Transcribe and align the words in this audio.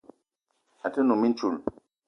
A 0.85 0.87
te 0.93 0.99
num 1.03 1.19
mintchoul 1.21 1.55